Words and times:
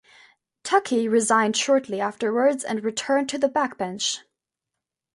Tuckey 0.63 1.07
resigned 1.07 1.55
shortly 1.55 2.01
afterwards 2.01 2.63
and 2.63 2.83
returned 2.83 3.29
to 3.29 3.37
the 3.37 3.47
backbench. 3.47 4.21